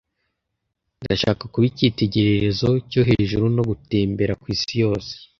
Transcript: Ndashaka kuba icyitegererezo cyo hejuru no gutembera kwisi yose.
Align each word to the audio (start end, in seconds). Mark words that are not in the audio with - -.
Ndashaka 1.01 1.43
kuba 1.51 1.65
icyitegererezo 1.71 2.69
cyo 2.91 3.01
hejuru 3.09 3.45
no 3.55 3.63
gutembera 3.69 4.37
kwisi 4.41 4.73
yose. 4.83 5.11